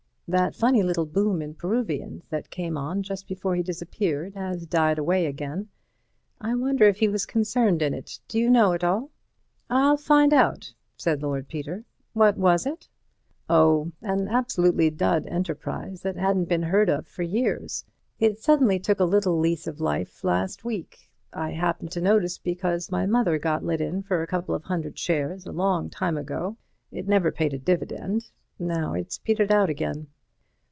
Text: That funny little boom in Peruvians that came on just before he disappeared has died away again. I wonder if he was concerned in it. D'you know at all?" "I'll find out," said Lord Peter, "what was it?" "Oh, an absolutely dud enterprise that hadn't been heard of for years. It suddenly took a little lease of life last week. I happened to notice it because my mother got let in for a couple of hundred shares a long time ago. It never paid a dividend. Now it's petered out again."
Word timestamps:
That 0.31 0.55
funny 0.55 0.81
little 0.81 1.05
boom 1.05 1.41
in 1.41 1.55
Peruvians 1.55 2.23
that 2.29 2.49
came 2.49 2.77
on 2.77 3.03
just 3.03 3.27
before 3.27 3.53
he 3.57 3.61
disappeared 3.61 4.33
has 4.35 4.65
died 4.65 4.97
away 4.97 5.25
again. 5.25 5.67
I 6.39 6.55
wonder 6.55 6.85
if 6.85 6.99
he 6.99 7.09
was 7.09 7.25
concerned 7.25 7.81
in 7.81 7.93
it. 7.93 8.21
D'you 8.29 8.49
know 8.49 8.71
at 8.71 8.81
all?" 8.81 9.11
"I'll 9.69 9.97
find 9.97 10.33
out," 10.33 10.73
said 10.95 11.21
Lord 11.21 11.49
Peter, 11.49 11.83
"what 12.13 12.37
was 12.37 12.65
it?" 12.65 12.87
"Oh, 13.49 13.91
an 14.01 14.29
absolutely 14.29 14.89
dud 14.89 15.27
enterprise 15.27 16.01
that 16.03 16.15
hadn't 16.15 16.47
been 16.47 16.63
heard 16.63 16.87
of 16.89 17.07
for 17.07 17.23
years. 17.23 17.83
It 18.17 18.39
suddenly 18.39 18.79
took 18.79 19.01
a 19.01 19.03
little 19.03 19.37
lease 19.37 19.67
of 19.67 19.81
life 19.81 20.23
last 20.23 20.63
week. 20.63 21.11
I 21.33 21.51
happened 21.51 21.91
to 21.91 21.99
notice 21.99 22.37
it 22.37 22.43
because 22.45 22.89
my 22.89 23.05
mother 23.05 23.37
got 23.37 23.65
let 23.65 23.81
in 23.81 24.01
for 24.01 24.23
a 24.23 24.27
couple 24.27 24.55
of 24.55 24.63
hundred 24.63 24.97
shares 24.97 25.45
a 25.45 25.51
long 25.51 25.89
time 25.89 26.15
ago. 26.15 26.55
It 26.89 27.05
never 27.05 27.33
paid 27.33 27.53
a 27.53 27.59
dividend. 27.59 28.31
Now 28.57 28.93
it's 28.93 29.17
petered 29.17 29.51
out 29.51 29.69
again." 29.69 30.07